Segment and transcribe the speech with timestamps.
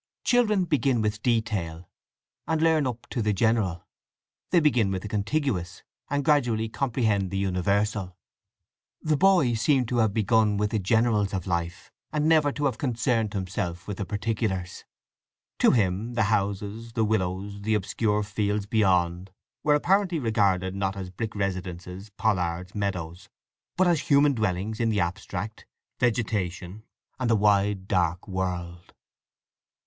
[0.23, 1.87] Children begin with detail,
[2.47, 3.85] and learn up to the general;
[4.49, 8.17] they begin with the contiguous, and gradually comprehend the universal.
[9.03, 12.79] The boy seemed to have begun with the generals of life, and never to have
[12.79, 14.85] concerned himself with the particulars.
[15.59, 19.29] To him the houses, the willows, the obscure fields beyond,
[19.61, 23.29] were apparently regarded not as brick residences, pollards, meadows;
[23.77, 25.67] but as human dwellings in the abstract,
[25.99, 26.81] vegetation,
[27.19, 28.95] and the wide dark world.